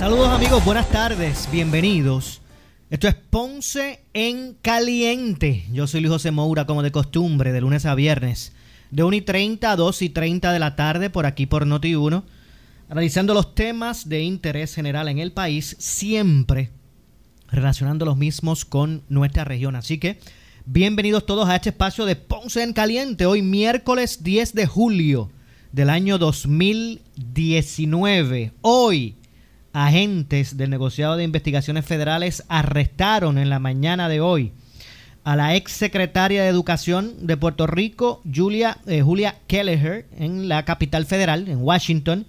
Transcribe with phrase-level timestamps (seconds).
[0.00, 2.40] Saludos amigos, buenas tardes, bienvenidos.
[2.88, 5.66] Esto es Ponce en Caliente.
[5.74, 8.54] Yo soy Luis José Moura, como de costumbre, de lunes a viernes,
[8.90, 12.22] de 1 y 30 a 2 y 30 de la tarde, por aquí por Noti1,
[12.88, 16.70] analizando los temas de interés general en el país, siempre
[17.50, 19.76] relacionando los mismos con nuestra región.
[19.76, 20.18] Así que
[20.64, 25.30] bienvenidos todos a este espacio de Ponce en Caliente, hoy miércoles 10 de julio
[25.72, 28.54] del año 2019.
[28.62, 29.16] Hoy
[29.72, 34.52] agentes del negociado de investigaciones federales arrestaron en la mañana de hoy
[35.24, 40.64] a la ex secretaria de Educación de Puerto Rico, Julia, eh, Julia Kelleher, en la
[40.64, 42.26] capital federal, en Washington,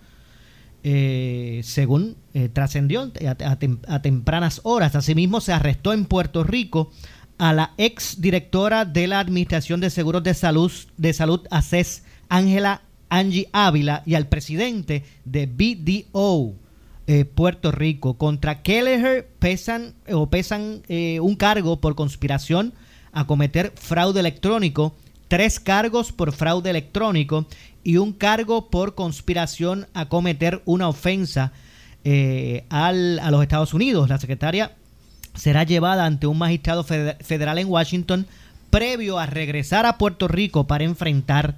[0.84, 3.12] eh, según eh, trascendió
[3.88, 4.96] a, tempranas horas.
[4.96, 6.92] Asimismo, se arrestó en Puerto Rico
[7.38, 12.82] a la ex directora de la Administración de Seguros de Salud, de Salud ACES, Ángela
[13.10, 16.56] Angie Ávila, y al presidente de BDO,
[17.12, 18.14] eh, Puerto Rico.
[18.14, 22.74] Contra Kelleher pesan o pesan eh, un cargo por conspiración
[23.12, 24.96] a cometer fraude electrónico,
[25.28, 27.48] tres cargos por fraude electrónico
[27.84, 31.52] y un cargo por conspiración a cometer una ofensa
[32.06, 34.08] eh, a los Estados Unidos.
[34.08, 34.72] La secretaria
[35.36, 38.26] será llevada ante un magistrado federal en Washington
[38.70, 41.56] previo a regresar a Puerto Rico para enfrentar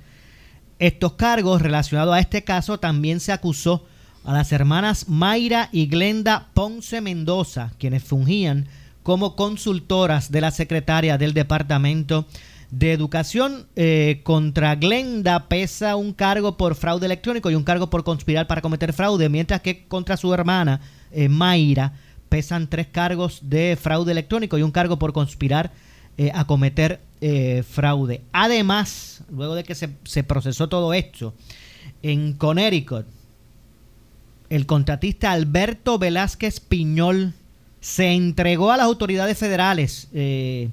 [0.80, 2.80] estos cargos relacionados a este caso.
[2.80, 3.86] También se acusó
[4.24, 8.68] a las hermanas Mayra y Glenda Ponce Mendoza, quienes fungían
[9.04, 12.26] como consultoras de la secretaria del Departamento
[12.72, 13.68] de Educación.
[13.76, 18.62] Eh, contra Glenda pesa un cargo por fraude electrónico y un cargo por conspirar para
[18.62, 20.80] cometer fraude, mientras que contra su hermana
[21.12, 21.94] eh, Mayra
[22.30, 25.72] pesan tres cargos de fraude electrónico y un cargo por conspirar
[26.18, 27.02] eh, a cometer
[27.66, 28.20] fraude.
[28.34, 31.34] Además, luego de que se, se procesó todo esto,
[32.02, 33.06] en Connecticut,
[34.54, 37.34] el contratista Alberto Velázquez Piñol
[37.82, 40.70] se entregó a las autoridades federales, eh,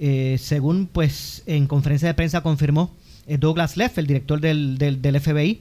[0.00, 2.92] eh, según pues en conferencia de prensa confirmó
[3.28, 5.60] eh, Douglas Leff, el director del, del, FBI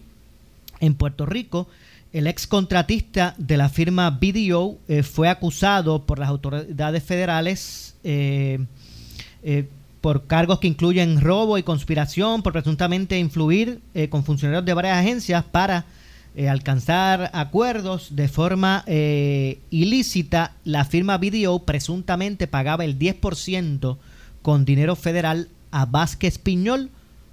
[0.80, 1.68] en Puerto Rico.
[2.12, 7.94] El ex contratista de la firma BDO fue acusado por las autoridades federales
[10.02, 15.44] por cargos que incluyen robo y conspiración, por presuntamente influir con funcionarios de varias agencias
[15.44, 15.86] para
[16.40, 23.98] eh, alcanzar acuerdos de forma eh, ilícita, la firma BDO presuntamente pagaba el 10%
[24.44, 26.92] con dinero federal a Vázquez Piñol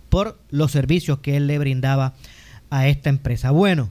[0.09, 2.15] por los servicios que él le brindaba
[2.71, 3.51] a esta empresa.
[3.51, 3.91] Bueno,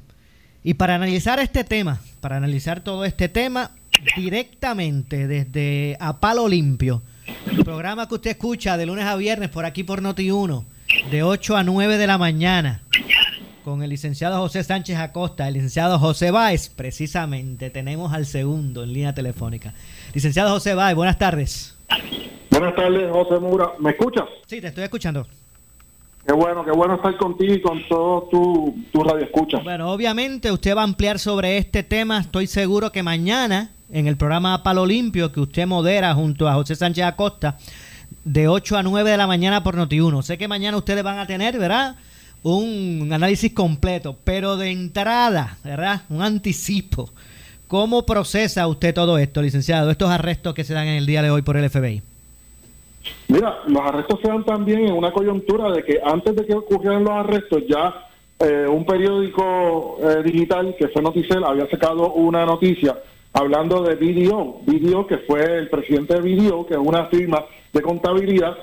[0.63, 3.69] y para analizar este tema, para analizar todo este tema
[4.15, 7.03] directamente desde A Palo Limpio,
[7.51, 10.63] el programa que usted escucha de lunes a viernes por aquí por Noti1,
[11.11, 12.81] de 8 a 9 de la mañana
[13.63, 18.93] con el licenciado José Sánchez Acosta, el licenciado José Báez, precisamente tenemos al segundo en
[18.93, 19.73] línea telefónica.
[20.13, 21.75] Licenciado José Báez, buenas tardes.
[22.49, 23.71] Buenas tardes, José Mura.
[23.79, 24.25] ¿Me escuchas?
[24.45, 25.25] Sí, te estoy escuchando.
[26.25, 29.59] Qué bueno, qué bueno estar contigo y con todo tu, tu radio escucha.
[29.63, 32.19] Bueno, obviamente usted va a ampliar sobre este tema.
[32.19, 36.75] Estoy seguro que mañana en el programa Palo Limpio que usted modera junto a José
[36.75, 37.57] Sánchez Acosta
[38.23, 40.21] de 8 a 9 de la mañana por Noti1.
[40.21, 41.97] Sé que mañana ustedes van a tener, ¿verdad?
[42.43, 46.01] Un análisis completo, pero de entrada, ¿verdad?
[46.09, 47.09] Un anticipo.
[47.67, 51.31] ¿Cómo procesa usted todo esto, licenciado, estos arrestos que se dan en el día de
[51.31, 52.01] hoy por el FBI?
[53.29, 57.03] Mira, los arrestos se dan también en una coyuntura de que antes de que ocurrieran
[57.03, 58.07] los arrestos ya
[58.39, 62.97] eh, un periódico eh, digital que fue Noticel había sacado una noticia
[63.31, 67.81] hablando de BDO, BDO que fue el presidente de BDO, que es una firma de
[67.81, 68.55] contabilidad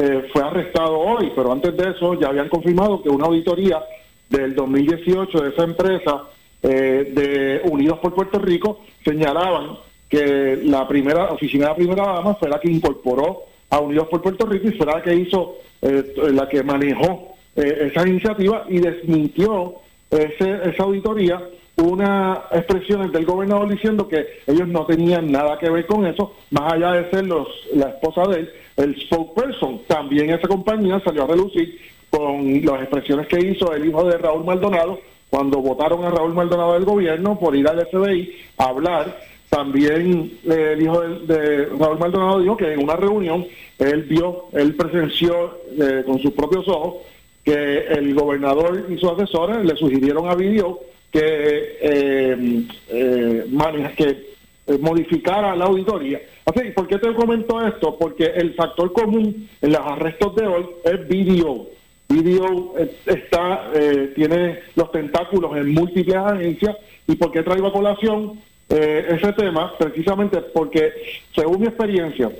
[0.00, 3.82] eh, fue arrestado hoy, pero antes de eso ya habían confirmado que una auditoría
[4.30, 6.22] del 2018 de esa empresa
[6.62, 9.70] eh, de Unidos por Puerto Rico señalaban
[10.08, 14.22] que la primera oficina de la primera dama fue la que incorporó a Unidos por
[14.22, 19.74] Puerto Rico y fue la que hizo, eh, la que manejó esa iniciativa y desmintió
[20.12, 21.42] ese, esa auditoría
[21.82, 26.72] una expresión del gobernador diciendo que ellos no tenían nada que ver con eso, más
[26.72, 29.82] allá de ser los, la esposa de él, el spokesperson.
[29.86, 31.78] También esa compañía salió a relucir
[32.10, 34.98] con las expresiones que hizo el hijo de Raúl Maldonado
[35.30, 39.20] cuando votaron a Raúl Maldonado del gobierno por ir al FBI a hablar.
[39.48, 43.46] También eh, el hijo de, Raúl Maldonado dijo que en una reunión
[43.78, 46.96] él vio, él presenció eh, con sus propios ojos
[47.44, 50.80] que el gobernador y sus asesores le sugirieron a Video
[51.12, 54.28] que, eh, eh, que
[54.68, 56.20] eh, modificara la auditoría.
[56.44, 57.96] Así, ¿por qué te comento esto?
[57.98, 61.68] Porque el factor común en los arrestos de hoy es video.
[62.10, 66.76] Video eh, está, eh, tiene los tentáculos en múltiples agencias.
[67.06, 70.92] ¿Y por qué traigo a colación ese tema precisamente porque,
[71.34, 72.30] según mi experiencia,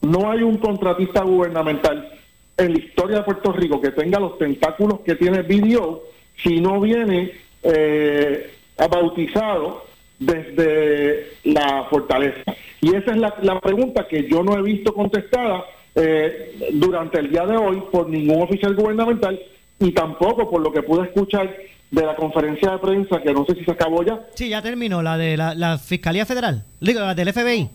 [0.00, 2.10] no hay un contratista gubernamental
[2.56, 6.02] en la historia de Puerto Rico que tenga los tentáculos que tiene BDO
[6.42, 7.30] si no viene
[7.62, 8.50] eh,
[8.90, 9.84] bautizado
[10.18, 12.54] desde la fortaleza.
[12.80, 15.64] Y esa es la, pregunta que yo no he visto contestada
[15.94, 19.40] eh, durante el día de hoy por ningún oficial gubernamental
[19.78, 21.54] y tampoco por lo que pude escuchar
[21.90, 24.20] de la conferencia de prensa, que no sé si se acabó ya.
[24.34, 27.68] Sí, ya terminó, la de la, Fiscalía Federal, la del FBI.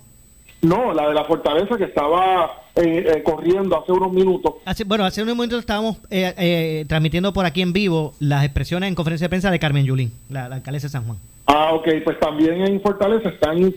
[0.63, 4.55] No, la de la fortaleza que estaba eh, eh, corriendo hace unos minutos.
[4.85, 9.25] bueno, hace unos minutos estábamos eh, transmitiendo por aquí en vivo las expresiones en conferencia
[9.25, 11.17] de prensa de Carmen Yulín, la, alcaldesa de San Juan.
[11.45, 13.73] Ah, ok, pues también en Fortaleza están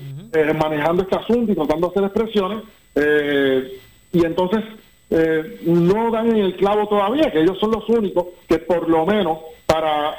[0.58, 2.64] manejando este asunto y tratando de hacer expresiones.
[4.12, 4.64] y entonces
[5.64, 9.38] no dan en el clavo todavía, que ellos son los únicos que por lo menos
[9.67, 10.14] para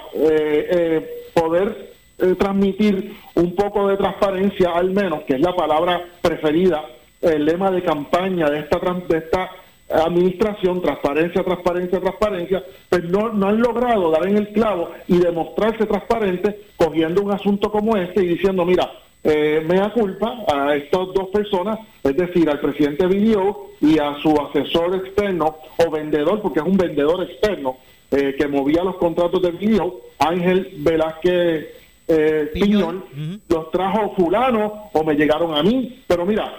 [1.33, 1.91] poder
[2.21, 6.85] eh, transmitir un poco de transparencia, al menos, que es la palabra preferida,
[7.21, 9.51] el lema de campaña de esta, de esta
[9.89, 15.85] administración, transparencia, transparencia, transparencia, pues no, no han logrado dar en el clavo y demostrarse
[15.85, 18.89] transparente cogiendo un asunto como este y diciendo, mira,
[19.23, 24.15] eh, me da culpa a estas dos personas, es decir, al presidente Video y a
[24.21, 27.77] su asesor externo o vendedor, porque es un vendedor externo
[28.09, 31.67] eh, que movía los contratos de Video, Ángel Velázquez
[32.07, 33.03] eh, Piñón,
[33.47, 36.01] los trajo fulano o me llegaron a mí.
[36.07, 36.51] Pero mira,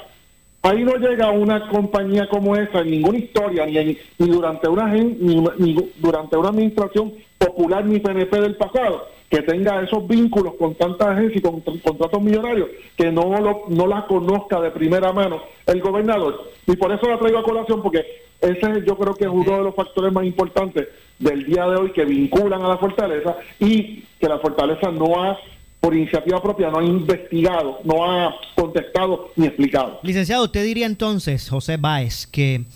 [0.62, 5.76] ahí no llega una compañía como esa en ninguna historia, ni, ni durante una ni,
[5.97, 11.37] durante una administración popular ni PNP del pasado, que tenga esos vínculos con tantas agencias
[11.37, 16.53] y con, contratos millonarios, que no, lo, no la conozca de primera mano el gobernador.
[16.67, 18.05] Y por eso la traigo a colación, porque
[18.41, 20.88] ese yo creo que es uno de los factores más importantes
[21.19, 25.38] del día de hoy que vinculan a la fortaleza y que la fortaleza no ha
[25.82, 29.99] por iniciativa propia no ha investigado, no ha contestado ni explicado.
[30.05, 32.67] Licenciado, usted diría entonces, José Báez, que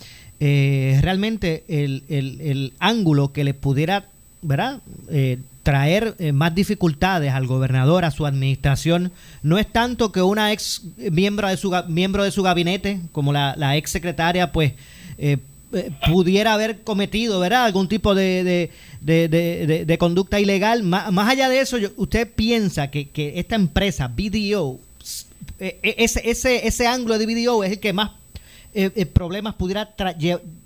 [0.40, 4.06] eh, realmente el, ángulo que le pudiera
[4.42, 4.80] ¿verdad?
[5.08, 10.52] Eh, traer eh, más dificultades al gobernador, a su administración, no es tanto que una
[10.52, 14.72] ex miembro de su, miembro de su gabinete, como la, la ex secretaria, pues
[15.72, 17.64] eh, pudiera haber cometido, ¿verdad?
[17.64, 18.70] Algún tipo de,
[19.00, 20.82] de, conducta ilegal.
[20.84, 24.78] Más, allá de eso, ¿usted piensa que, esta empresa, BDO,
[25.58, 28.12] eh, eh, ese, ese, ese ángulo de BDO es el que más
[29.14, 29.88] problemas pudiera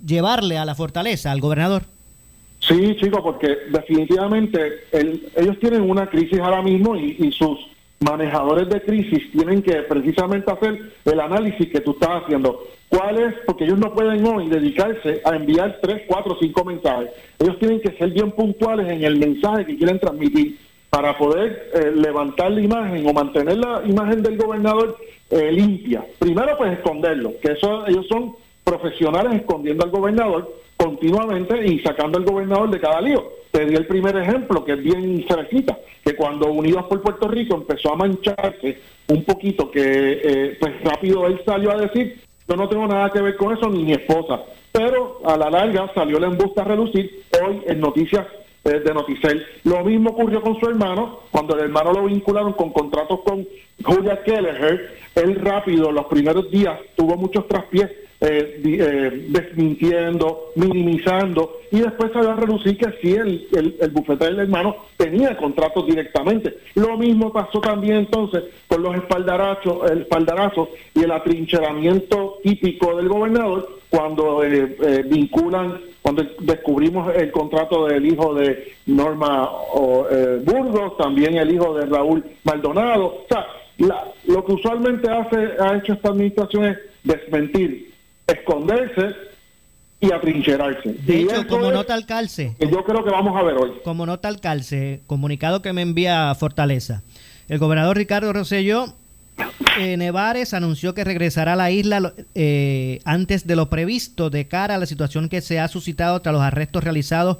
[0.05, 1.83] llevarle a la fortaleza, al gobernador?
[2.59, 7.57] Sí, chico, porque definitivamente ellos tienen una crisis ahora mismo y, y sus
[8.01, 12.67] manejadores de crisis tienen que precisamente hacer el análisis que tú estás haciendo.
[12.91, 13.33] ¿Cuál es?
[13.45, 17.09] Porque ellos no pueden hoy dedicarse a enviar tres, cuatro, cinco mensajes.
[17.39, 20.57] Ellos tienen que ser bien puntuales en el mensaje que quieren transmitir
[20.89, 24.97] para poder eh, levantar la imagen o mantener la imagen del gobernador
[25.29, 26.03] eh, limpia.
[26.19, 28.35] Primero, pues esconderlo, que eso ellos son
[28.65, 33.23] profesionales escondiendo al gobernador continuamente y sacando al gobernador de cada lío.
[33.51, 37.55] Te di el primer ejemplo, que es bien cerquita, que cuando Unidos por Puerto Rico
[37.55, 42.19] empezó a mancharse un poquito, que eh, pues rápido él salió a decir,
[42.51, 44.41] yo no tengo nada que ver con eso, ni mi esposa.
[44.73, 48.27] Pero a la larga salió la embusta a reducir hoy en noticias
[48.65, 49.45] eh, de Noticel.
[49.63, 53.47] Lo mismo ocurrió con su hermano, cuando el hermano lo vincularon con contratos con
[53.85, 57.89] Julia Kelleher, él rápido, los primeros días, tuvo muchos traspiés
[58.23, 63.47] eh, eh, desmintiendo, minimizando, y después va a reducir que sí, el,
[63.79, 66.55] el, bufete del hermano tenía contratos directamente.
[66.75, 73.09] Lo mismo pasó también entonces con los espaldarazos, el espaldarazo y el atrincheramiento típico del
[73.09, 79.49] gobernador cuando eh, eh, vinculan, cuando descubrimos el contrato del hijo de Norma
[80.43, 83.05] Burgos, también el hijo de Raúl Maldonado.
[83.05, 83.47] O sea,
[84.27, 87.90] lo que usualmente hace ha hecho esta administración es desmentir
[88.27, 89.15] esconderse
[89.99, 90.93] y atrincherarse.
[90.93, 92.55] De hecho, como nota al calce.
[92.59, 93.71] yo creo que vamos a ver hoy.
[93.83, 97.03] Como nota al calce, comunicado que me envía Fortaleza.
[97.47, 98.95] El gobernador Ricardo Rosselló
[99.79, 104.75] eh, Nevares anunció que regresará a la isla eh, antes de lo previsto de cara
[104.75, 107.37] a la situación que se ha suscitado tras los arrestos realizados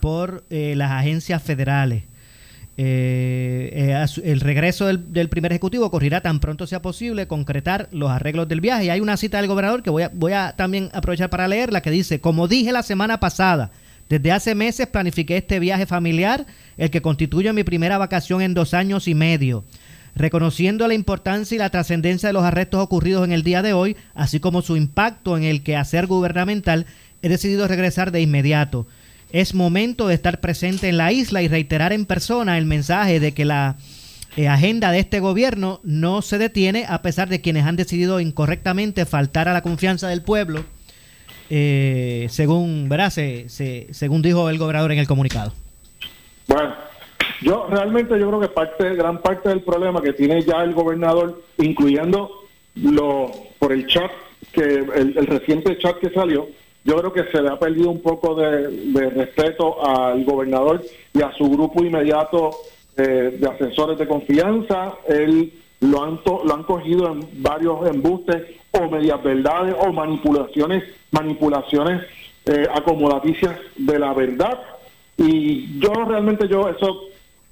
[0.00, 2.04] por eh, las agencias federales.
[2.76, 8.48] Eh, eh, el regreso del, primer ejecutivo ocurrirá tan pronto sea posible concretar los arreglos
[8.48, 8.86] del viaje.
[8.86, 11.82] Y hay una cita del gobernador que voy a, voy a también aprovechar para leerla
[11.82, 13.70] que dice, como dije la semana pasada,
[14.08, 16.46] desde hace meses planifiqué este viaje familiar,
[16.76, 19.64] el que constituye mi primera vacación en dos años y medio.
[20.16, 23.96] Reconociendo la importancia y la trascendencia de los arrestos ocurridos en el día de hoy,
[24.14, 26.86] así como su impacto en el quehacer gubernamental,
[27.22, 28.86] he decidido regresar de inmediato.
[29.32, 33.32] Es momento de estar presente en la isla y reiterar en persona el mensaje de
[33.32, 33.76] que la
[34.36, 39.06] eh, agenda de este gobierno no se detiene a pesar de quienes han decidido incorrectamente
[39.06, 40.64] faltar a la confianza del pueblo,
[41.48, 42.88] eh, según,
[43.90, 45.52] según dijo el gobernador en el comunicado.
[46.46, 46.74] Bueno,
[47.42, 51.42] yo realmente yo creo que parte, gran parte del problema que tiene ya el gobernador,
[51.58, 52.30] incluyendo
[52.74, 54.10] lo por el chat
[54.52, 56.48] que el, reciente chat que salió,
[56.84, 60.82] yo creo que se le ha perdido un poco de, respeto al gobernador
[61.12, 62.50] y a su grupo inmediato
[62.96, 64.94] eh, de asesores de confianza.
[65.08, 72.02] Él lo han, lo han cogido en varios embustes o medias verdades o manipulaciones, manipulaciones
[72.46, 74.58] eh, acomodaticias de la verdad.
[75.18, 77.02] Y yo realmente, yo eso,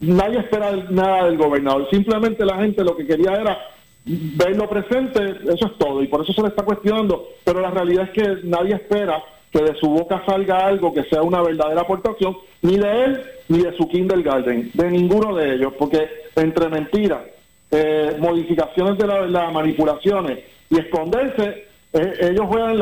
[0.00, 1.87] nadie espera nada del gobernador.
[1.90, 3.58] Simplemente la gente lo que quería era
[4.08, 8.04] verlo presente, eso es todo, y por eso se le está cuestionando, pero la realidad
[8.04, 9.22] es que nadie espera
[9.52, 13.62] que de su boca salga algo que sea una verdadera aportación, ni de él ni
[13.62, 17.20] de su kindergarten, de ninguno de ellos, porque entre mentiras,
[17.70, 22.78] eh, modificaciones de la verdad, manipulaciones y esconderse, eh, ellos juegan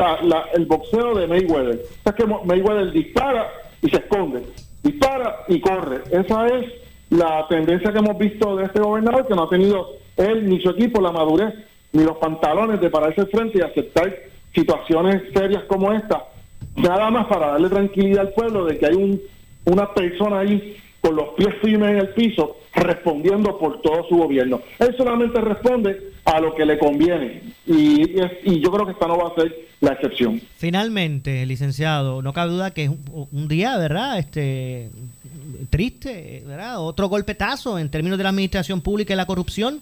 [0.53, 1.81] el boxeo de Mayweather.
[2.03, 3.49] O que Mayweather dispara
[3.81, 4.43] y se esconde,
[4.83, 6.01] dispara y corre.
[6.11, 6.65] Esa es
[7.09, 10.69] la tendencia que hemos visto de este gobernador, que no ha tenido él ni su
[10.69, 11.53] equipo la madurez
[11.93, 14.13] ni los pantalones de pararse frente y aceptar
[14.53, 16.25] situaciones serias como esta,
[16.75, 19.21] nada más para darle tranquilidad al pueblo de que hay un,
[19.65, 24.61] una persona ahí con los pies firmes en el piso respondiendo por todo su gobierno.
[24.79, 29.17] Él solamente responde a lo que le conviene y, y yo creo que esta no
[29.17, 30.41] va a ser la excepción.
[30.57, 32.91] Finalmente, licenciado, no cabe duda que es
[33.31, 34.17] un, día, ¿verdad?
[34.17, 34.89] Este
[35.69, 36.81] triste, ¿verdad?
[36.81, 39.81] Otro golpetazo en términos de la administración pública y la corrupción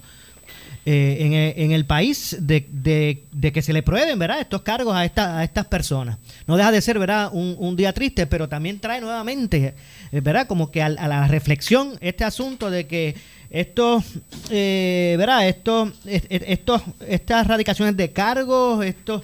[0.88, 4.40] eh, en, eh, en, el país de, de, que se le prueben ¿verdad?
[4.40, 6.20] estos cargos a, esta, a estas personas.
[6.46, 7.32] No deja de ser ¿verdad?
[7.34, 9.74] Un, un día triste, pero también trae nuevamente
[10.12, 10.46] eh, ¿verdad?
[10.46, 13.16] como que a, la reflexión este asunto de que
[13.50, 14.04] estos,
[14.50, 15.48] ¿verdad?
[15.48, 19.24] Estos, estos, estas radicaciones de cargos, estos,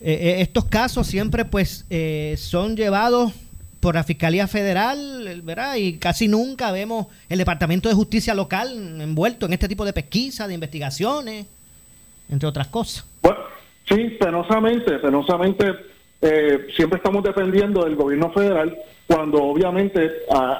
[0.00, 1.84] estos casos siempre pues
[2.38, 3.32] son llevados
[3.86, 5.76] por la Fiscalía Federal, ¿verdad?
[5.76, 10.48] Y casi nunca vemos el Departamento de Justicia local envuelto en este tipo de pesquisas,
[10.48, 11.46] de investigaciones,
[12.28, 13.06] entre otras cosas.
[13.22, 13.38] Bueno,
[13.88, 15.72] sí, penosamente, penosamente
[16.20, 18.76] eh, siempre estamos dependiendo del gobierno federal
[19.06, 20.10] cuando obviamente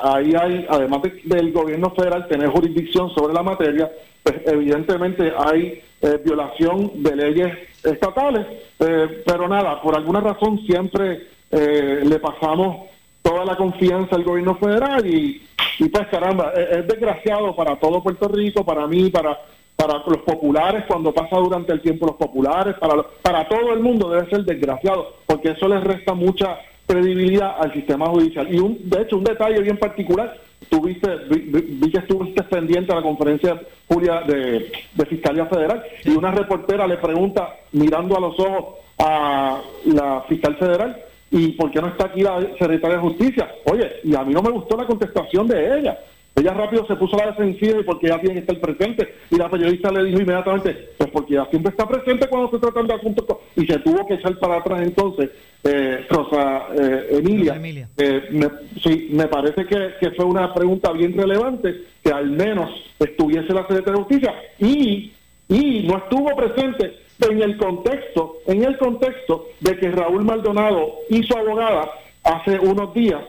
[0.04, 3.90] ahí hay, además del gobierno federal tener jurisdicción sobre la materia,
[4.22, 8.46] pues evidentemente hay eh, violación de leyes estatales,
[8.78, 12.88] eh, pero nada, por alguna razón siempre le pasamos
[13.26, 15.42] toda la confianza al gobierno federal y,
[15.78, 19.38] pues caramba, es, desgraciado para todo Puerto Rico, para mí, para
[19.74, 24.08] para los populares cuando pasa durante el tiempo los populares, para para todo el mundo
[24.08, 26.56] debe ser desgraciado, porque eso les resta mucha
[26.86, 28.46] credibilidad al sistema judicial.
[28.54, 30.34] Y un, de hecho, un detalle bien particular,
[30.70, 36.30] tuviste, vi, que estuviste pendiente a la conferencia Julia de, de Fiscalía Federal y una
[36.30, 40.96] reportera le pregunta, mirando a los ojos a la fiscal federal,
[41.30, 43.50] ¿Y por qué no está aquí la secretaria de Justicia?
[43.64, 45.98] Oye, y a mí no me gustó la contestación de ella.
[46.36, 49.14] Ella rápido se puso a la defensiva y porque ella tiene que estar presente.
[49.30, 52.86] Y la periodista le dijo inmediatamente, pues porque ella siempre está presente cuando se tratan
[52.86, 53.38] de asuntos.
[53.56, 55.30] Y se tuvo que echar para atrás entonces,
[55.64, 57.58] eh, Rosa eh, Emilia.
[57.96, 58.50] Eh, me,
[58.82, 63.62] sí, me parece que, que, fue una pregunta bien relevante, que al menos estuviese la
[63.62, 64.34] secretaria de Justicia.
[64.58, 65.12] Y,
[65.48, 71.22] y no estuvo presente en el contexto, en el contexto de que Raúl Maldonado y
[71.22, 71.90] su abogada
[72.24, 73.22] hace unos días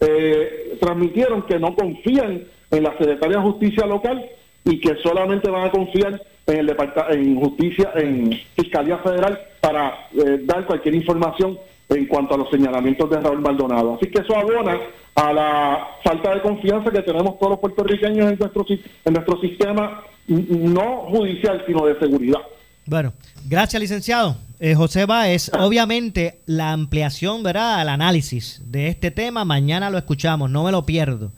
[0.00, 4.24] eh, transmitieron que no confían en la Secretaría de Justicia local
[4.64, 6.76] y que solamente van a confiar en el
[7.10, 11.58] en justicia, en Fiscalía Federal para eh, dar cualquier información
[11.88, 13.94] en cuanto a los señalamientos de Raúl Maldonado.
[13.94, 14.78] Así que eso abona
[15.18, 20.04] a la falta de confianza que tenemos todos los puertorriqueños en nuestro, en nuestro sistema,
[20.28, 22.40] no judicial, sino de seguridad.
[22.86, 23.12] Bueno,
[23.48, 24.36] gracias, licenciado.
[24.60, 27.80] Eh, José Báez, obviamente la ampliación, ¿verdad?
[27.80, 31.32] Al análisis de este tema, mañana lo escuchamos, no me lo pierdo.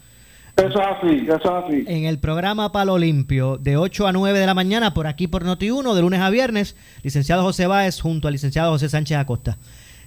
[0.56, 1.84] Eso es así, eso es así.
[1.86, 5.44] En el programa Palo Limpio, de 8 a 9 de la mañana, por aquí por
[5.44, 9.56] Noti1, de lunes a viernes, licenciado José Báez junto al licenciado José Sánchez Acosta.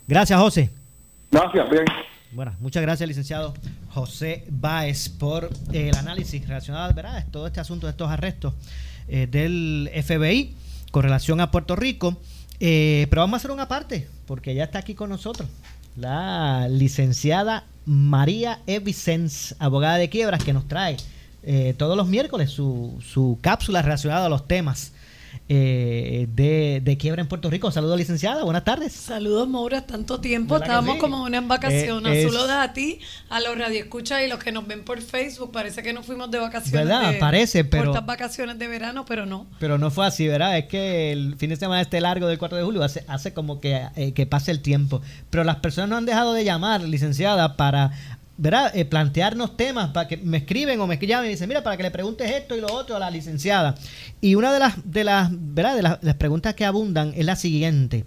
[0.07, 0.69] Gracias, José.
[1.31, 1.85] Gracias, bien.
[2.35, 3.53] Bueno, muchas gracias, licenciado
[3.89, 7.23] José Báez, por el análisis relacionado, ¿verdad?
[7.29, 8.55] Todo este asunto de estos arrestos
[9.07, 10.55] eh, del FBI
[10.89, 12.17] con relación a Puerto Rico.
[12.59, 15.47] Eh, pero vamos a hacer una parte, porque ya está aquí con nosotros
[15.95, 18.81] la licenciada María E.
[19.59, 20.97] abogada de quiebras, que nos trae
[21.43, 24.91] eh, todos los miércoles su, su cápsula relacionada a los temas
[25.49, 27.69] eh, de, quiebra en Puerto Rico.
[27.71, 28.43] Saludos, licenciada.
[28.43, 28.93] Buenas tardes.
[28.93, 29.85] Saludos, Maura.
[29.85, 30.57] Tanto tiempo.
[30.57, 32.17] Estábamos como una en vacaciones.
[32.17, 35.51] Eh, Saludos a ti, a los radioescuchas y los que nos ven por Facebook.
[35.51, 36.87] Parece que no fuimos de vacaciones.
[36.87, 37.15] ¿Verdad?
[37.19, 37.85] Parece, pero.
[37.85, 39.47] Cortas vacaciones de verano, pero no.
[39.59, 40.57] Pero no fue así, ¿verdad?
[40.57, 43.59] Es que el fin de semana este largo del 4 de julio hace, hace como
[43.59, 45.01] que, eh, que pase el tiempo.
[45.29, 47.91] Pero las personas no han dejado de llamar, licenciada, para
[48.43, 48.75] ¿verdad?
[48.75, 51.83] Eh, plantearnos temas para que me escriben o me llamen y dicen, mira, para que
[51.83, 53.73] le preguntes esto y lo otro a la licenciada.
[54.19, 55.75] Y una de las, de las, ¿verdad?
[55.77, 58.03] De las, preguntas que abundan es la siguiente.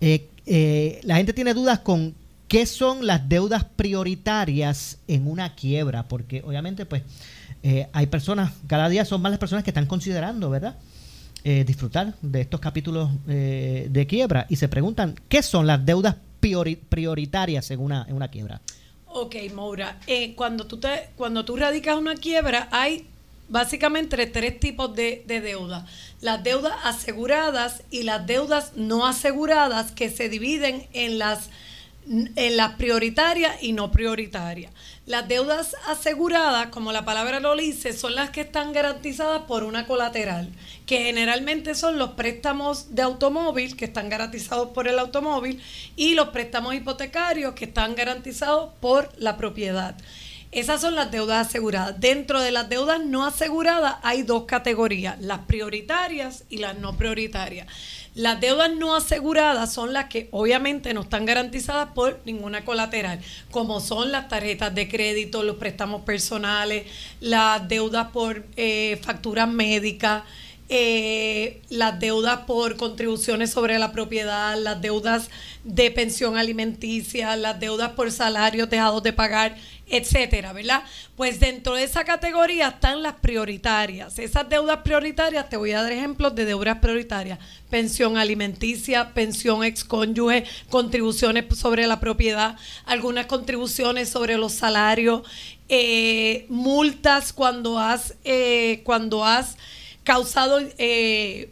[0.00, 2.16] Eh, eh, la gente tiene dudas con
[2.48, 7.02] qué son las deudas prioritarias en una quiebra, porque obviamente pues
[7.92, 10.76] hay personas, cada día son más las personas que están considerando, ¿verdad?
[11.42, 17.80] disfrutar de estos capítulos de quiebra y se preguntan qué son las deudas prioritarias en
[17.80, 18.60] una, en una quiebra.
[19.18, 23.06] Ok, Maura, eh, cuando, tú te, cuando tú radicas una quiebra, hay
[23.48, 25.86] básicamente tres tipos de, de deuda.
[26.20, 31.48] Las deudas aseguradas y las deudas no aseguradas que se dividen en las
[32.06, 34.72] en las prioritarias y no prioritarias.
[35.06, 39.86] Las deudas aseguradas, como la palabra lo dice, son las que están garantizadas por una
[39.86, 40.50] colateral,
[40.84, 45.62] que generalmente son los préstamos de automóvil, que están garantizados por el automóvil,
[45.94, 49.94] y los préstamos hipotecarios, que están garantizados por la propiedad.
[50.56, 52.00] Esas son las deudas aseguradas.
[52.00, 57.66] Dentro de las deudas no aseguradas hay dos categorías, las prioritarias y las no prioritarias.
[58.14, 63.20] Las deudas no aseguradas son las que obviamente no están garantizadas por ninguna colateral,
[63.50, 66.86] como son las tarjetas de crédito, los préstamos personales,
[67.20, 70.22] las deudas por eh, facturas médicas,
[70.68, 75.30] eh, las deudas por contribuciones sobre la propiedad, las deudas
[75.62, 79.56] de pensión alimenticia, las deudas por salarios dejados de pagar,
[79.88, 80.82] etcétera, ¿verdad?
[81.16, 84.18] Pues dentro de esa categoría están las prioritarias.
[84.18, 87.38] Esas deudas prioritarias, te voy a dar ejemplos de deudas prioritarias:
[87.70, 95.22] pensión alimenticia, pensión excónyuge, contribuciones sobre la propiedad, algunas contribuciones sobre los salarios,
[95.68, 99.56] eh, multas cuando has, eh, cuando has
[100.04, 101.50] causado eh,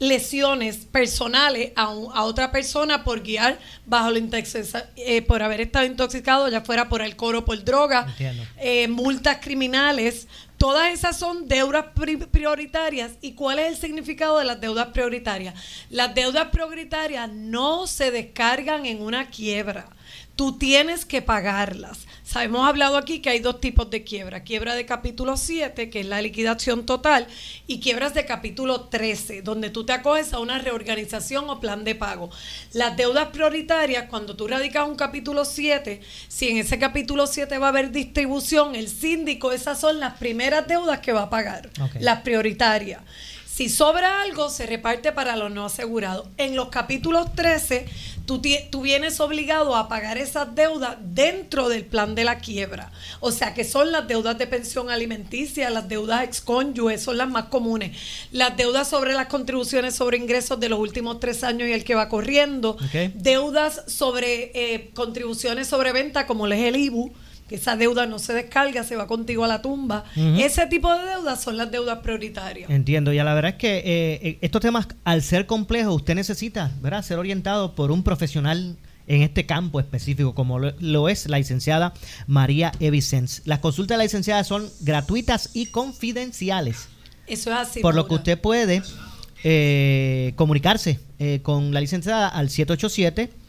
[0.00, 4.18] lesiones personales a, a, otra persona por guiar bajo la
[4.96, 8.12] eh, por haber estado intoxicado, ya fuera por alcohol o por droga,
[8.58, 10.26] eh, multas criminales.
[10.56, 11.86] Todas esas son deudas
[12.30, 13.12] prioritarias.
[13.20, 15.54] ¿Y cuál es el significado de las deudas prioritarias?
[15.90, 19.88] Las deudas prioritarias no se descargan en una quiebra.
[20.40, 22.06] Tú tienes que pagarlas.
[22.34, 24.42] Hemos hablado aquí que hay dos tipos de quiebra.
[24.42, 27.26] Quiebra de capítulo 7, que es la liquidación total,
[27.66, 31.94] y quiebras de capítulo 13, donde tú te acoges a una reorganización o plan de
[31.94, 32.30] pago.
[32.72, 37.66] Las deudas prioritarias, cuando tú radicas un capítulo 7, si en ese capítulo 7 va
[37.66, 41.68] a haber distribución, el síndico, esas son las primeras deudas que va a pagar,
[42.00, 43.02] las prioritarias.
[43.60, 46.26] Si sobra algo, se reparte para los no asegurados.
[46.38, 47.84] En los capítulos 13,
[48.24, 52.90] tú, tú, vienes obligado a pagar esas deudas dentro del plan de la quiebra.
[53.20, 57.48] O sea, que son las deudas de pensión alimenticia, las deudas excónyuges, son las más
[57.50, 57.94] comunes.
[58.32, 61.94] Las deudas sobre las contribuciones sobre ingresos de los últimos tres años y el que
[61.94, 62.78] va corriendo.
[63.12, 67.12] Deudas sobre eh, contribuciones sobre venta, como les el IBU
[67.50, 70.04] que esa deuda no se descarga, se va contigo a la tumba.
[70.14, 72.70] Ese tipo de deudas son las deudas prioritarias.
[72.70, 76.70] Entiendo, y la verdad es que eh, eh, estos temas, al ser complejos, usted necesita
[76.80, 77.02] ¿verdad?
[77.02, 78.76] ser orientado por un profesional
[79.08, 81.92] en este campo específico, como lo, es la licenciada
[82.28, 83.42] María Evicens.
[83.46, 86.86] Las consultas de la licenciada son gratuitas y confidenciales.
[87.26, 87.80] Eso es así.
[87.80, 88.80] Por lo que usted puede
[89.42, 91.00] eh, comunicarse
[91.42, 93.39] con la licenciada al 787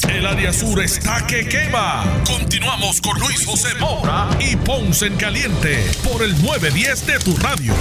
[0.09, 2.05] El área sur está que quema.
[2.27, 7.73] Continuamos con Luis José Moura y Ponce en Caliente por el 910 de tu radio.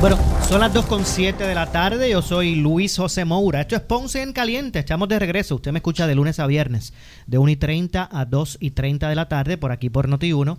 [0.00, 2.10] Bueno, son las 2.7 de la tarde.
[2.10, 3.62] Yo soy Luis José Moura.
[3.62, 4.78] Esto es Ponce en Caliente.
[4.78, 5.56] Estamos de regreso.
[5.56, 6.92] Usted me escucha de lunes a viernes,
[7.26, 10.56] de 1 y 30 a 2 y 30 de la tarde, por aquí por Noti1.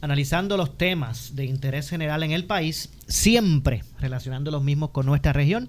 [0.00, 5.32] analizando los temas de interés general en el país, siempre relacionando los mismos con nuestra
[5.32, 5.66] región.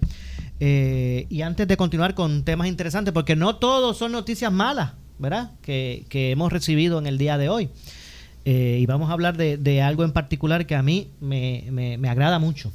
[0.60, 5.52] Eh, y antes de continuar con temas interesantes, porque no todos son noticias malas, ¿verdad?
[5.60, 7.70] Que, hemos recibido en el día de hoy.
[8.44, 12.38] Eh, y vamos a hablar de, algo en particular que a mí me, me agrada
[12.38, 12.70] mucho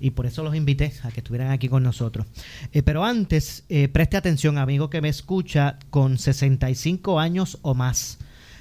[0.00, 2.26] y por eso los invité a que estuvieran aquí con nosotros.
[2.72, 8.18] Eh, pero antes, eh, preste atención, amigo que me escucha con 65 años o más.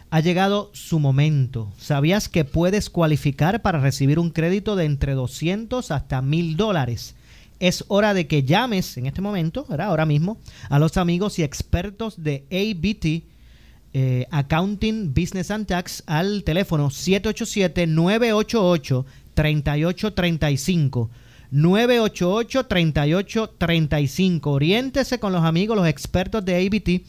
[0.10, 1.72] Ha llegado su momento.
[1.78, 7.16] ¿Sabías que puedes cualificar para recibir un crédito de entre 200 hasta 1000 dólares?
[7.62, 9.88] Es hora de que llames en este momento, ¿verdad?
[9.88, 10.38] ahora mismo,
[10.70, 13.32] a los amigos y expertos de ABT.
[13.94, 16.90] Eh, Accounting Business and Tax al teléfono
[19.42, 21.10] 787-988-3835.
[21.52, 24.42] 988-3835.
[24.46, 27.02] Oriéntese con los amigos, los expertos de ABT.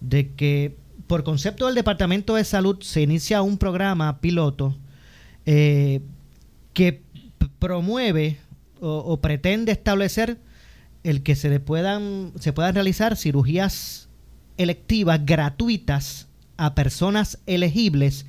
[0.00, 4.76] de que por concepto del Departamento de Salud se inicia un programa piloto
[5.46, 6.00] eh,
[6.72, 7.02] que
[7.58, 8.38] promueve
[8.80, 10.38] o, pretende establecer
[11.04, 14.08] el que se le puedan se puedan realizar cirugías
[14.58, 16.28] electivas gratuitas
[16.58, 18.26] a personas elegibles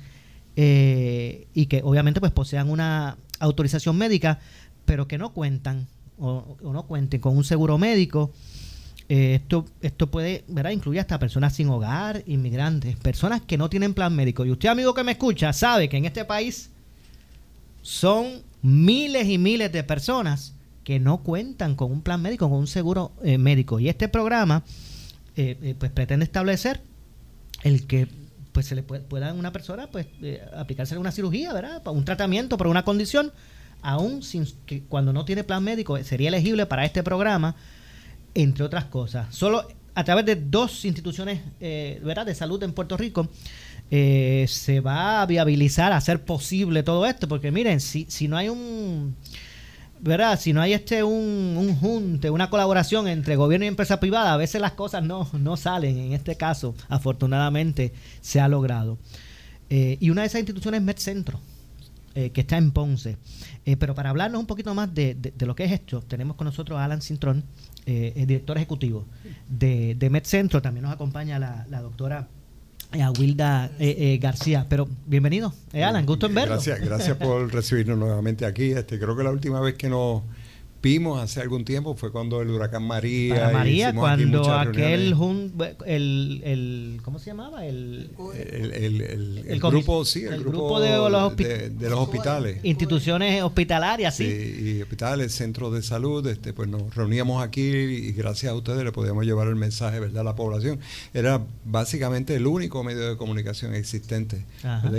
[0.56, 4.38] eh, y que obviamente pues posean una autorización médica
[4.86, 8.32] pero que no cuentan o, o no cuenten con un seguro médico
[9.08, 10.72] eh, esto, esto puede, ¿verdad?
[10.72, 14.44] Incluye hasta personas sin hogar, inmigrantes, personas que no tienen plan médico.
[14.44, 16.70] Y usted, amigo que me escucha, sabe que en este país
[17.82, 22.66] son miles y miles de personas que no cuentan con un plan médico, con un
[22.66, 23.78] seguro eh, médico.
[23.78, 24.64] Y este programa,
[25.36, 26.80] eh, pues pretende establecer
[27.62, 28.08] el que
[28.50, 30.06] pues se le pueda a una persona pues
[30.56, 31.82] aplicarse una cirugía, ¿verdad?
[31.82, 33.30] Para un tratamiento para una condición,
[33.82, 37.54] aún sin que cuando no tiene plan médico sería elegible para este programa
[38.36, 39.34] entre otras cosas.
[39.34, 42.26] Solo a través de dos instituciones eh, ¿verdad?
[42.26, 43.28] de salud en Puerto Rico
[43.90, 48.36] eh, se va a viabilizar, a hacer posible todo esto, porque miren, si, si no
[48.36, 49.16] hay un...
[49.98, 50.38] ¿verdad?
[50.38, 54.36] Si no hay este un, un junte, una colaboración entre gobierno y empresa privada, a
[54.36, 55.96] veces las cosas no, no salen.
[55.96, 58.98] En este caso, afortunadamente, se ha logrado.
[59.70, 61.40] Eh, y una de esas instituciones es MedCentro,
[62.14, 63.18] que está en Ponce.
[63.78, 66.78] pero para hablarnos un poquito más de, de, lo que es esto, tenemos con nosotros
[66.78, 67.44] a Alan Cintrón,
[67.86, 69.06] eh, director ejecutivo
[69.48, 70.60] de, de MedCentro.
[70.60, 72.28] También nos acompaña la, doctora
[72.92, 74.66] eh, Wilda eh, García.
[74.68, 76.54] Pero bienvenido, Alan, gusto en verlo.
[76.54, 78.72] Gracias, gracias por recibirnos nuevamente aquí.
[78.72, 80.22] Este, creo que la última vez que nos
[80.86, 83.50] vimos hace algún tiempo fue cuando el huracán María.
[83.52, 85.16] María, cuando aquel
[85.84, 87.66] el, el, ¿cómo se llamaba?
[87.66, 92.60] El, el, grupo, sí, el, grupo, de, los de, los hospitales.
[92.62, 94.76] Instituciones hospitalarias, sí.
[94.78, 98.92] y hospitales, centros de salud, este, pues nos reuníamos aquí y gracias a ustedes le
[98.92, 100.20] podíamos llevar el mensaje ¿verdad?
[100.20, 100.78] a la población.
[101.12, 104.44] Era básicamente el único medio de comunicación existente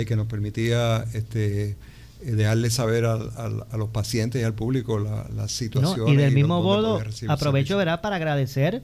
[0.06, 1.76] que nos permitía este
[2.20, 6.08] dejarle saber a, los pacientes y al público la, la situación.
[6.08, 8.00] y del mismo modo, aprovecho ¿verdad?
[8.00, 8.82] para agradecer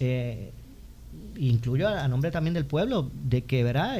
[0.00, 0.52] eh,
[1.36, 3.98] incluyo a, nombre también del pueblo, de que ¿verdad?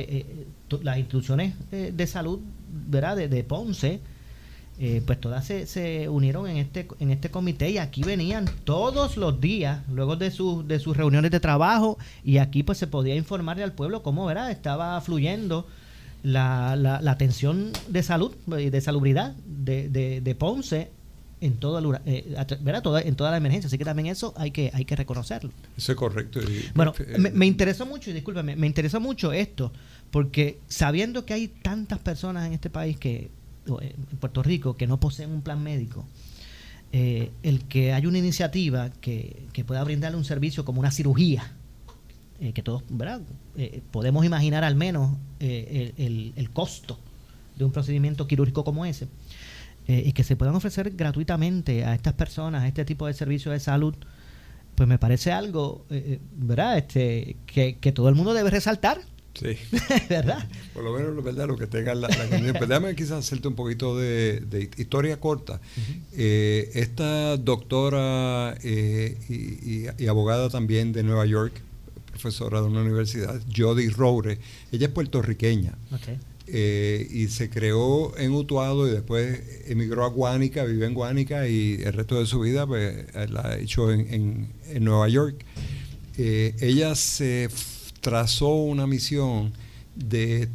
[0.82, 3.16] las instituciones de salud ¿verdad?
[3.16, 4.00] De, Ponce,
[5.06, 9.40] pues todas se, se, unieron en este en este comité y aquí venían todos los
[9.40, 13.62] días luego de, sus de sus reuniones de trabajo y aquí pues se podía informarle
[13.62, 14.50] al pueblo cómo ¿verdad?
[14.50, 15.66] estaba fluyendo
[16.24, 20.90] la, la, la atención de salud y de salubridad de, de, Ponce
[21.42, 22.34] en todo el, eh,
[23.04, 23.68] en toda la emergencia.
[23.68, 25.52] Así que también eso hay que, hay que reconocerlo.
[25.76, 26.40] Eso es correcto.
[26.74, 29.70] bueno, eh, me, interesó mucho, y discúlpeme, me interesó mucho esto,
[30.10, 33.30] porque sabiendo que hay tantas personas en este país que,
[33.82, 36.06] eh, en Puerto Rico, que no poseen un plan médico,
[36.92, 41.52] eh, el que hay una iniciativa que, que pueda brindarle un servicio como una cirugía,
[42.44, 43.22] eh, que todos ¿verdad?
[43.57, 46.98] Eh, podemos imaginar al menos eh, el, el, costo
[47.57, 49.09] de un procedimiento quirúrgico como ese,
[49.88, 53.61] y que se puedan ofrecer gratuitamente a estas personas, a este tipo de servicios de
[53.61, 53.94] salud,
[54.74, 55.87] pues me parece algo,
[56.37, 56.76] ¿verdad?
[56.76, 59.00] Este, que, que todo el mundo debe resaltar.
[59.35, 59.57] Sí.
[60.11, 60.46] ¿Verdad?
[60.72, 61.46] Por lo menos, ¿verdad?
[61.48, 65.61] Lo que tenga la, la pues déjame quizás hacerte un poquito de, historia corta.
[66.12, 71.62] esta doctora y, y, abogada también de Nueva York,
[72.14, 74.38] profesora de una universidad, Jody Roure.
[74.72, 75.77] Ella es puertorriqueña.
[76.46, 81.81] Eh, y se creó en Utuado y después emigró a Guánica, vive en Guánica y
[81.83, 84.48] el resto de su vida pues, la ha hecho en,
[84.81, 85.44] Nueva York.
[86.16, 87.48] Eh, ella se
[88.00, 89.53] trazó una misión
[89.96, 90.48] de,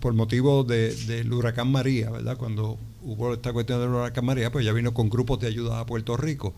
[0.00, 2.36] por motivo del huracán María, ¿verdad?
[2.36, 5.86] Cuando hubo esta cuestión del huracán María, pues ella vino con grupos de ayuda a
[5.86, 6.54] Puerto Rico.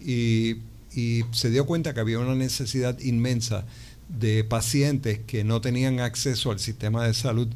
[0.00, 0.56] Y
[0.96, 3.66] y se dio cuenta que había una necesidad inmensa
[4.08, 7.48] de pacientes que no tenían acceso al sistema de salud,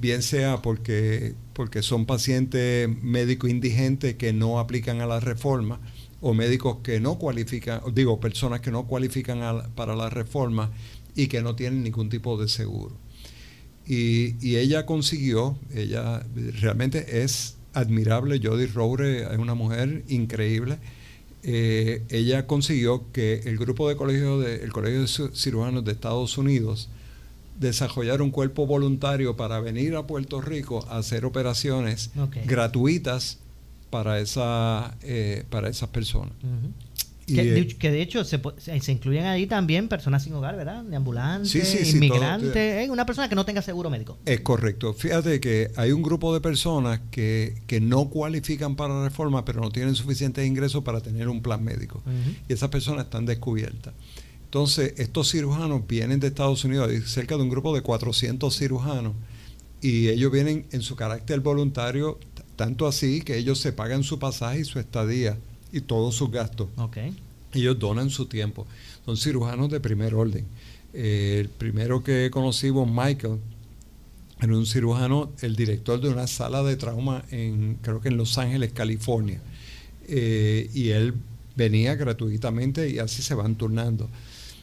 [0.00, 5.80] bien sea porque, porque son pacientes médicos indigentes que no aplican a la reforma,
[6.20, 10.70] o médicos que no cualifican, digo, personas que no cualifican para la reforma
[11.14, 12.96] y que no tienen ningún tipo de seguro.
[13.86, 16.26] Y, y ella consiguió, ella
[16.60, 20.78] realmente es admirable, Jody Roure es una mujer increíble
[21.42, 26.36] eh, ella consiguió que el grupo de colegio de, el Colegio de Cirujanos de Estados
[26.38, 26.88] Unidos
[27.58, 32.10] desarrollara un cuerpo voluntario para venir a Puerto Rico a hacer operaciones
[32.46, 33.38] gratuitas
[33.90, 36.32] para, esa, eh, para esas personas.
[37.38, 40.82] Eh, que, de, hecho se, se, incluyen ahí también personas sin hogar, ¿verdad?
[40.82, 44.18] De ambulantes, inmigrantes, eh, una persona que no tenga seguro médico.
[44.24, 44.94] Es correcto.
[44.94, 49.60] Fíjate que hay un grupo de personas que, que no cualifican para la reforma, pero
[49.60, 52.02] no tienen suficientes ingresos para tener un plan médico.
[52.48, 53.94] Y esas personas están descubiertas.
[54.44, 59.14] Entonces, estos cirujanos vienen de Estados Unidos, hay cerca de un grupo de 400 cirujanos,
[59.80, 62.18] y ellos vienen en su carácter voluntario,
[62.56, 65.38] tanto así que ellos se pagan su pasaje y su estadía
[65.72, 66.68] y todos sus gastos.
[66.76, 67.16] Okay.
[67.52, 68.66] Ellos donan su tiempo.
[69.04, 70.44] Son cirujanos de primer orden.
[70.92, 73.38] Eh, el primero que conocimos, Michael,
[74.40, 78.38] era un cirujano, el director de una sala de trauma en, creo que en Los
[78.38, 79.40] Ángeles, California.
[80.08, 81.14] Eh, y él
[81.56, 84.08] venía gratuitamente y así se van turnando.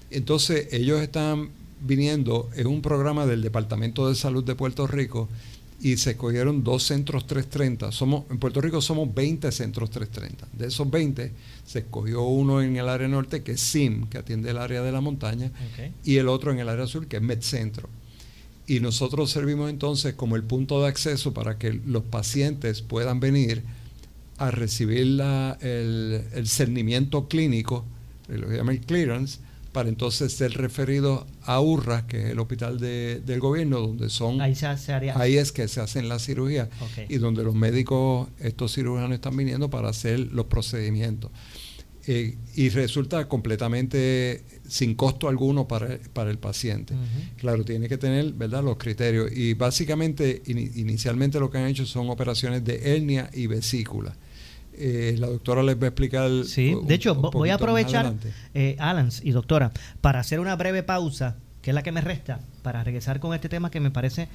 [0.10, 1.50] Entonces, ellos están
[1.82, 5.30] viniendo, es un programa del Departamento de Salud de Puerto Rico
[5.80, 7.92] y se escogieron dos centros 330.
[7.92, 10.48] Somos, en Puerto Rico somos 20 centros 330.
[10.58, 11.32] De esos 20
[11.66, 14.92] se escogió uno en el área norte, que es SIM, que atiende el área de
[14.92, 15.52] la montaña,
[16.04, 17.90] y el otro en el área sur, que es MedCentro.
[18.66, 23.64] Y nosotros servimos entonces como el punto de acceso para que los pacientes puedan venir
[24.38, 27.86] a recibir la, el, el cernimiento clínico,
[28.28, 29.40] lo que llama el clearance,
[29.78, 34.42] para entonces ser referido a URRA, que es el hospital del gobierno, donde son...
[34.42, 34.56] Ahí,
[35.14, 36.68] ahí es que se hacen las cirugías
[37.08, 41.30] y donde los médicos, estos cirujanos están viniendo para hacer los procedimientos.
[42.08, 46.96] Eh, y resulta completamente sin costo alguno para, para el paciente.
[47.36, 48.64] Claro, tiene que tener ¿verdad?
[48.64, 49.32] los criterios.
[49.32, 54.18] Y básicamente, inicialmente lo que han hecho son operaciones de hernia y vesícula.
[54.78, 56.30] Eh, la doctora les va a explicar.
[56.46, 58.14] Sí, de hecho, voy a aprovechar,
[58.54, 62.40] eh, Alans y doctora, para hacer una breve pausa, que es la que me resta,
[62.62, 64.28] para regresar con este tema que me parece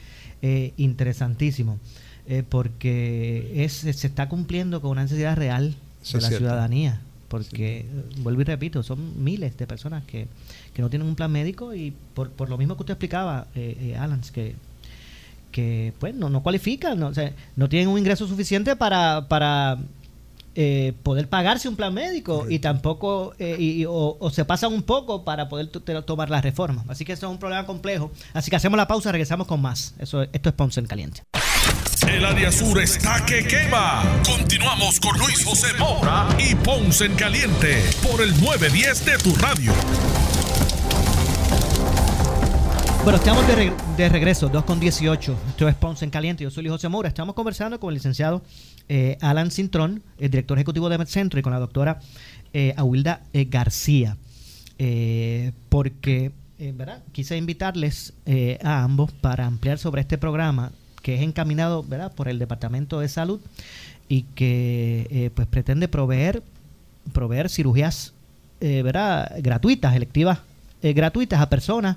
[0.42, 1.78] eh, interesantísimo,
[2.26, 5.76] eh, porque es, se está cumpliendo con una necesidad real
[6.12, 7.00] de la ciudadanía.
[7.28, 7.86] Porque,
[8.18, 10.26] vuelvo y repito, son miles de personas que,
[10.74, 13.96] que no tienen un plan médico y por, por lo mismo que usted explicaba, eh,
[13.98, 14.54] Alans, que
[15.52, 19.78] que pues no, no cualifican, no, o sea, no tienen un ingreso suficiente para, para
[20.54, 25.48] eh, poder pagarse un plan médico y tampoco eh, o, se pasan un poco para
[25.48, 25.68] poder
[26.04, 26.84] tomar la reforma.
[26.88, 28.10] Así que eso es un problema complejo.
[28.32, 29.94] Así que hacemos la pausa, regresamos con más.
[29.98, 31.22] Eso, esto es Ponce en Caliente.
[32.08, 34.02] El área sur está que quema.
[34.26, 39.72] Continuamos con Luis José Moura y Ponce en Caliente por el 910 de tu radio.
[43.04, 45.36] Bueno, estamos de, de regreso, 2 con 18.
[45.48, 46.44] Esto es Ponce en Caliente.
[46.44, 47.08] Yo soy Luis José Moura.
[47.08, 48.42] Estamos conversando con el licenciado
[48.88, 51.98] eh, Alan Cintrón, el director ejecutivo de MedCentro, y con la doctora
[52.52, 54.16] eh, Awilda eh, García.
[54.78, 57.02] Eh, porque, eh, ¿verdad?
[57.10, 58.14] Quise invitarles
[58.62, 60.70] a ambos para ampliar sobre este programa
[61.02, 62.12] que es encaminado, ¿verdad?
[62.12, 63.40] Por el Departamento de Salud
[64.08, 66.44] y que, pues, pretende proveer,
[67.12, 68.14] proveer cirugías,
[68.60, 69.34] ¿verdad?
[69.40, 70.38] Gratuitas, electivas
[70.80, 71.96] gratuitas a personas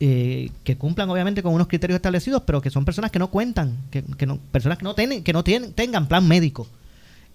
[0.00, 3.76] eh, que cumplan obviamente con unos criterios establecidos, pero que son personas que no cuentan,
[3.90, 6.66] que, no, personas que no tienen, que no tienen, tengan plan médico.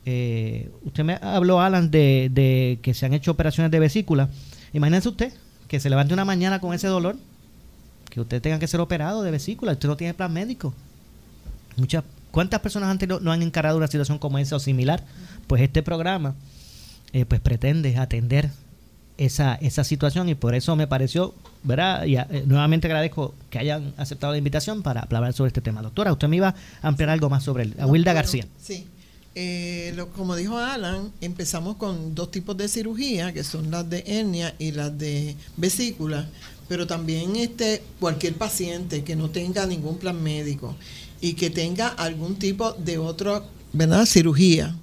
[0.06, 4.30] Eh, usted me habló, Alan, de, que se han hecho operaciones de vesícula.
[4.74, 5.34] Imagínense usted
[5.67, 7.17] que se levante una mañana con ese dolor,
[8.10, 10.74] que usted tenga que ser operado de vesícula, usted no tiene plan médico.
[11.78, 15.04] Muchas, ¿Cuántas personas antes no, no han encarado una situación como esa o similar?
[15.48, 16.36] Pues este programa
[17.12, 18.52] eh, pues pretende atender
[19.17, 22.06] esa, esa situación y por eso me pareció, ¿verdad?
[22.06, 25.82] Y eh, nuevamente agradezco que hayan aceptado la invitación para hablar sobre este tema.
[25.82, 27.76] Doctora, usted me iba a ampliar algo más sobre él.
[27.80, 28.45] A Wilda García.
[28.62, 28.86] Sí.
[29.36, 34.04] Eh, lo- como dijo Alan, empezamos con dos tipos de cirugía, que son las de
[34.08, 36.28] hernia y las de vesícula,
[36.67, 40.76] pero también este cualquier paciente que no tenga ningún plan médico
[41.22, 44.06] y que tenga algún tipo de otra, ¿verdad?
[44.06, 44.76] cirugía,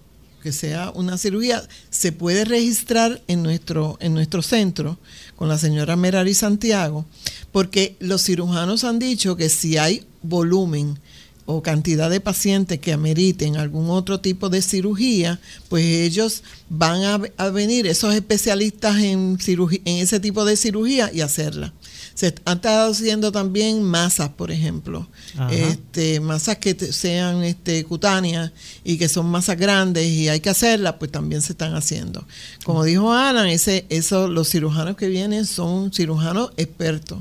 [0.47, 4.97] que sea una cirugía, se puede registrar en nuestro, en nuestro centro
[5.35, 7.05] con la señora Merari Santiago,
[7.51, 11.01] porque los cirujanos han dicho que si hay volumen
[11.47, 17.21] o cantidad de pacientes que ameriten algún otro tipo de cirugía, pues ellos van a,
[17.37, 21.73] a venir, esos especialistas en, cirugía, en ese tipo de cirugía, y hacerla.
[22.15, 25.07] Se han estado haciendo también masas, por ejemplo,
[25.37, 25.53] Ajá.
[25.53, 28.53] este, masas que te- sean este, cutáneas
[28.85, 32.27] y que son masas grandes y hay que hacerlas, pues también se están haciendo.
[32.65, 37.19] Como dijo Alan, ese, eso, los cirujanos que vienen son cirujanos expertos.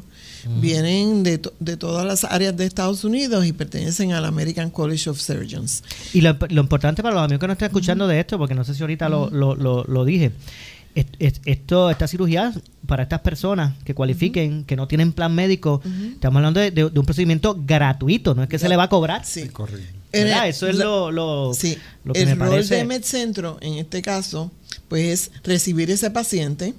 [0.61, 5.09] Vienen de, to- de todas las áreas de Estados Unidos y pertenecen al American College
[5.09, 5.83] of Surgeons.
[6.13, 8.63] Y lo, lo importante para los amigos que no están escuchando de esto, porque no
[8.63, 10.31] sé si ahorita lo, lo, lo, lo dije,
[10.93, 12.53] es- es- esto, esta cirugía
[12.87, 15.81] para estas personas que cualifiquen, que no tienen plan médico,
[16.13, 18.89] estamos hablando de, de- de un procedimiento gratuito, no es que se le va a
[18.89, 19.25] cobrar.
[19.25, 19.47] Sí.
[19.49, 19.93] Correcto.
[20.13, 20.45] ¿verdad?
[20.45, 24.01] Eh, Eso es lo, lo, Sí, lo que el me rol de MedCentro en este
[24.01, 24.49] caso,
[24.87, 26.73] pues es recibir ese paciente.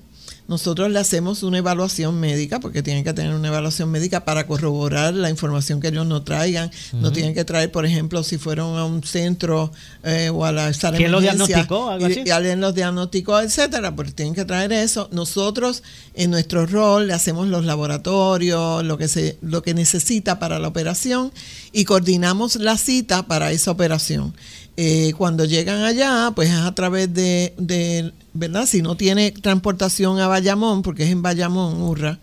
[0.49, 5.13] Nosotros le hacemos una evaluación médica, porque tienen que tener una evaluación médica para corroborar
[5.15, 6.71] la información que ellos nos traigan.
[6.93, 9.73] No tienen que traer, por ejemplo, si fueron a un centro
[10.05, 11.91] eh, o a la sala de ¿Quién lo emergencia diagnosticó?
[11.91, 12.23] ¿Algo y- así?
[12.27, 15.09] y alguien los diagnosticó, etcétera, pues tienen que traer eso.
[15.11, 15.83] Nosotros,
[16.15, 20.69] en nuestro rol, le hacemos los laboratorios, lo que se, lo que necesita para la
[20.69, 21.33] operación
[21.73, 24.35] y coordinamos la cita para esa operación.
[24.79, 28.67] Eh, cuando llegan allá, pues es a través de, de, ¿verdad?
[28.67, 32.19] Si no tiene transportación a Bayamón, porque es en Bayamón, Urra.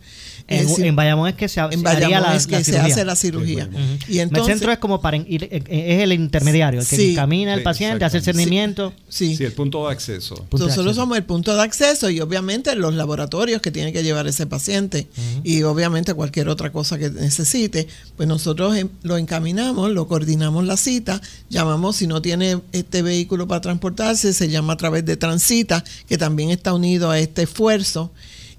[0.48, 2.64] En, en Bayamón es que se, en se haría Bayamón la, es que la se
[2.74, 2.94] cirugía.
[2.94, 3.70] hace la cirugía.
[3.72, 3.80] Ujú.
[4.14, 6.96] Y entonces, el centro es como para ir- eh, eh, es el intermediario, el que
[6.98, 7.12] Sí.
[7.12, 8.94] encamina al Sí, paciente, hace el cernimiento.
[9.08, 10.36] sí, Sí, el punto de acceso.
[10.36, 11.02] Punto de Nosotros acceso.
[11.02, 15.08] somos el punto de acceso y obviamente los laboratorios que tiene que llevar ese paciente
[15.44, 21.22] y obviamente cualquier otra cosa que necesite, pues nosotros lo encaminamos, lo coordinamos la cita,
[21.50, 26.18] llamamos si no tiene este vehículo para transportarse, se llama a través de Transita, que
[26.18, 28.12] también está unido a este esfuerzo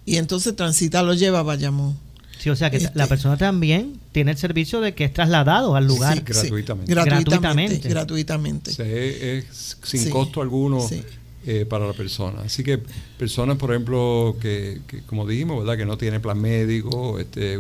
[0.06, 1.96] y entonces Transita lo lleva a Bayamón.
[2.38, 5.76] Sí, o sea que Este- la persona también tiene el servicio de que es trasladado
[5.76, 6.14] al lugar.
[6.14, 6.92] Sí, sí, gratuitamente.
[6.94, 7.88] gratuitamente.
[7.88, 7.88] Gratuitamente.
[7.88, 8.70] Gratuitamente.
[8.70, 11.02] O sea, es, sin Sí, costo alguno sí.
[11.46, 12.42] eh, para la persona.
[12.42, 12.78] Así que
[13.18, 15.78] personas, por ejemplo, que, que, como dijimos, ¿verdad?
[15.78, 17.58] Que no tienen plan médico, este,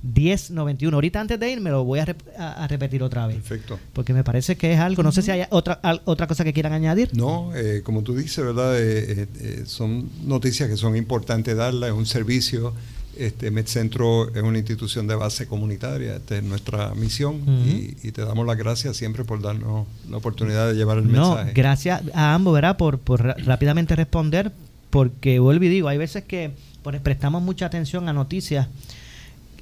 [0.93, 3.37] Ahorita antes de irme lo voy a, a, repetir otra vez.
[3.37, 3.79] Perfecto.
[3.93, 6.73] Porque me parece que es algo, no sé si hay otra, otra cosa que quieran
[6.73, 7.09] añadir.
[7.13, 8.77] No, eh, como tú dices, ¿verdad?
[8.79, 12.73] Eh, eh, son noticias que son importantes darlas, es un servicio.
[13.17, 18.47] Este MedCentro es una institución de base comunitaria, esta es nuestra misión y, te damos
[18.47, 21.53] las gracias siempre por darnos la oportunidad de llevar el no, mensaje.
[21.53, 22.75] Gracias a ambos, ¿verdad?
[22.75, 24.51] Por, por rápidamente responder,
[24.89, 28.67] porque vuelvo y digo, hay veces que pues, prestamos mucha atención a noticias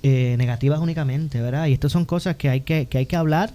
[0.04, 1.68] eh, negativas únicamente, ¿verdad?
[1.68, 3.52] Y estas son cosas que hay que, que, hay que hablar.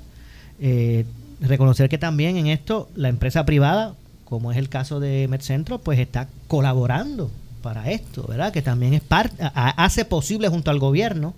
[0.61, 1.05] Eh,
[1.41, 3.95] reconocer que también en esto la empresa privada,
[4.25, 7.31] como es el caso de MedCentro, pues está colaborando
[7.63, 8.53] para esto, ¿verdad?
[8.53, 11.35] Que también es parte, hace posible junto al gobierno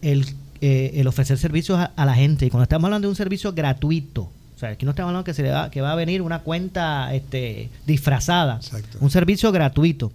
[0.00, 0.26] el,
[0.60, 2.46] eh, el ofrecer servicios a, la gente.
[2.46, 5.34] Y cuando estamos hablando de un servicio gratuito, o sea, aquí no estamos hablando que
[5.34, 8.60] se le va, que va a venir una cuenta este, disfrazada,
[9.00, 10.12] un servicio gratuito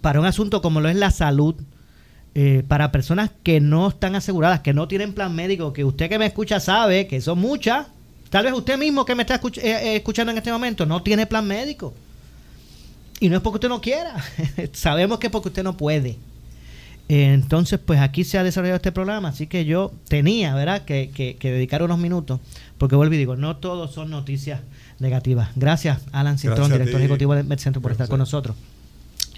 [0.00, 1.54] para un asunto como lo es la salud,
[2.32, 6.16] eh, para personas que no están aseguradas, que no tienen plan médico, que usted que
[6.16, 7.88] me escucha sabe que son muchas.
[8.28, 11.26] Tal vez usted mismo que me está eh, eh, escuchando en este momento no tiene
[11.26, 11.92] plan médico.
[13.18, 14.14] Y no es porque usted no quiera.
[14.72, 16.18] Sabemos que es porque usted no puede.
[17.08, 21.50] Entonces, pues aquí se ha desarrollado este programa, así que yo tenía, ¿verdad?, que, que,
[21.50, 22.38] dedicar unos minutos,
[22.78, 24.60] porque vuelvo y digo, no todos son noticias
[25.00, 25.48] negativas.
[25.56, 28.54] Gracias, Alan Cintrón, director ejecutivo del Centro, por estar con nosotros.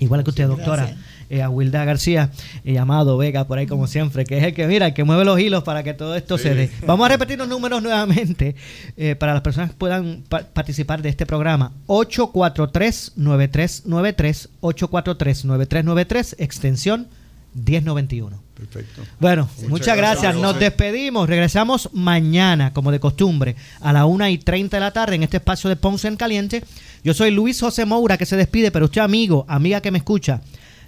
[0.00, 0.94] Igual que usted, doctora
[1.32, 2.28] eh, a Wilda García,
[2.62, 5.24] eh, llamado Vega, por ahí como siempre, que es el que mira, el que mueve
[5.24, 6.70] los hilos para que todo esto se dé.
[6.86, 8.54] Vamos a repetir los números nuevamente
[8.98, 11.72] eh, para las personas que puedan participar de este programa.
[11.86, 17.08] 843-9393, 843-9393, extensión
[17.54, 18.38] 1091.
[18.54, 19.00] Perfecto.
[19.18, 20.36] Bueno, muchas, gracias.
[20.36, 21.30] Nos despedimos.
[21.30, 25.38] Regresamos mañana, como de costumbre, a la 1 y 30 de la tarde en este
[25.38, 26.62] espacio de Ponce en Caliente.
[27.02, 30.42] Yo soy Luis José Moura que se despide, pero usted, amigo, amiga que me escucha,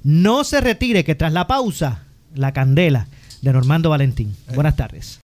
[0.04, 3.08] no se retire, que tras la pausa, la candela
[3.42, 4.36] de Normando Valentín.
[4.54, 5.12] Buenas tardes.